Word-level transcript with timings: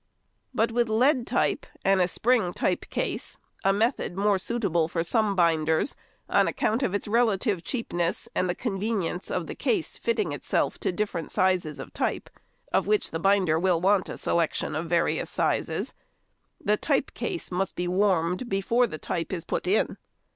But 0.51 0.71
with 0.71 0.89
lead 0.89 1.27
type 1.27 1.67
and 1.85 2.01
a 2.01 2.07
spring 2.07 2.53
type 2.53 2.89
case 2.89 3.37
(a 3.63 3.71
method 3.71 4.17
more 4.17 4.39
suitable 4.39 4.87
for 4.87 5.03
some 5.03 5.35
binders 5.35 5.95
on 6.27 6.47
account 6.47 6.81
of 6.81 6.95
its 6.95 7.07
relative 7.07 7.63
cheapness 7.63 8.27
and 8.33 8.49
the 8.49 8.55
convenience 8.55 9.29
of 9.29 9.45
the 9.45 9.53
case 9.53 9.99
fitting 9.99 10.31
itself 10.31 10.79
to 10.79 10.87
the 10.87 10.93
different 10.93 11.29
sizes 11.29 11.77
of 11.77 11.89
the 11.89 11.97
type, 11.99 12.31
of 12.73 12.87
which 12.87 13.11
the 13.11 13.19
binder 13.19 13.59
will 13.59 13.79
want 13.79 14.05
|129| 14.07 14.13
a 14.13 14.17
selection 14.17 14.75
of 14.75 14.87
various 14.87 15.29
sizes), 15.29 15.93
the 16.59 16.77
type 16.77 17.13
case 17.13 17.51
must 17.51 17.75
be 17.75 17.87
warmed 17.87 18.49
before 18.49 18.87
the 18.87 18.97
type 18.97 19.31
is 19.31 19.45
put 19.45 19.67
in. 19.67 19.97